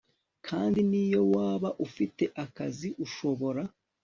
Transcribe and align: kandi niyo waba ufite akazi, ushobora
kandi 0.47 0.79
niyo 0.89 1.21
waba 1.33 1.69
ufite 1.85 2.23
akazi, 2.43 2.89
ushobora 3.05 3.61